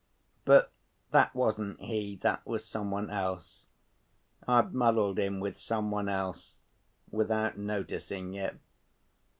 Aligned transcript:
But 0.45 0.71
that 1.11 1.35
wasn't 1.35 1.79
he, 1.79 2.15
that 2.23 2.43
was 2.43 2.65
some 2.65 2.89
one 2.89 3.11
else. 3.11 3.67
I've 4.47 4.73
muddled 4.73 5.19
him 5.19 5.39
with 5.39 5.59
some 5.59 5.91
one 5.91 6.09
else... 6.09 6.61
without 7.11 7.59
noticing 7.59 8.33
it. 8.33 8.59